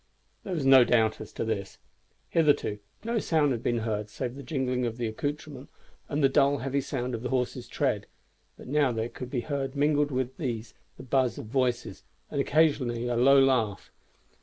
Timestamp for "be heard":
9.29-9.75